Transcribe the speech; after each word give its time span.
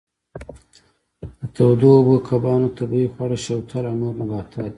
د 1.39 1.41
تودو 1.55 1.89
اوبو 1.97 2.15
کبانو 2.27 2.67
طبیعي 2.77 3.07
خواړه 3.13 3.37
شوتل 3.45 3.83
او 3.89 3.95
نور 4.01 4.13
نباتات 4.19 4.51
دي. 4.61 4.69